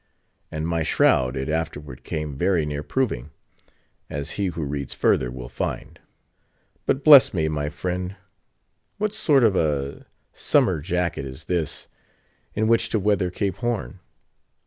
[0.49, 3.29] And my shroud it afterward came very near proving,
[4.09, 5.99] as he who reads further will find.
[6.87, 8.15] But, bless me, my friend,
[8.97, 11.87] what sort of a summer jacket is this,
[12.55, 13.99] in which to weather Cape Horn?